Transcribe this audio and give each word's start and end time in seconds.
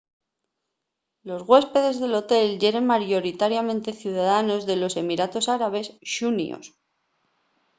los 1.29 1.41
güéspedes 1.49 1.95
del 1.99 2.15
hotel 2.19 2.47
yeren 2.61 2.91
mayoritariamente 2.93 3.97
ciudadanos 4.01 4.65
de 4.69 4.75
los 4.81 4.93
emiratos 5.01 5.45
árabes 5.55 5.85
xuníos 6.13 6.65